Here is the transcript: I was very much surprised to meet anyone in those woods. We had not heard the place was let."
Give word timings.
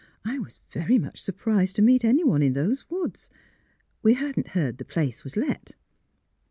I 0.25 0.39
was 0.39 0.59
very 0.71 0.97
much 0.97 1.21
surprised 1.21 1.75
to 1.75 1.83
meet 1.83 2.03
anyone 2.03 2.41
in 2.41 2.53
those 2.53 2.89
woods. 2.89 3.29
We 4.01 4.15
had 4.15 4.35
not 4.35 4.47
heard 4.57 4.79
the 4.79 4.83
place 4.83 5.23
was 5.23 5.37
let." 5.37 5.75